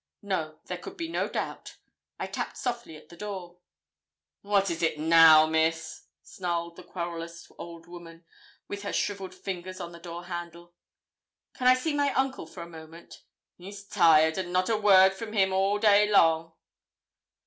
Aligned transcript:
No; 0.23 0.57
there 0.65 0.79
could 0.79 0.97
be 0.97 1.07
no 1.07 1.27
doubt. 1.27 1.77
I 2.19 2.25
tapped 2.25 2.57
softly 2.57 2.97
at 2.97 3.09
the 3.09 3.15
door. 3.15 3.57
'What 4.41 4.71
is 4.71 4.81
it 4.81 4.97
now, 4.97 5.45
Miss?' 5.45 6.07
snarled 6.23 6.75
the 6.75 6.81
querulous 6.81 7.51
old 7.59 7.85
woman, 7.85 8.25
with 8.67 8.81
her 8.81 8.93
shrivelled 8.93 9.35
fingers 9.35 9.79
on 9.79 9.91
the 9.91 9.99
door 9.99 10.25
handle. 10.25 10.73
'Can 11.53 11.67
I 11.67 11.75
see 11.75 11.93
my 11.93 12.11
uncle 12.13 12.47
for 12.47 12.63
a 12.63 12.67
moment?' 12.67 13.21
'He's 13.59 13.83
tired, 13.85 14.39
and 14.39 14.51
not 14.51 14.69
a 14.69 14.75
word 14.75 15.13
from 15.13 15.33
him 15.33 15.53
all 15.53 15.77
day 15.77 16.09
long.' 16.09 16.51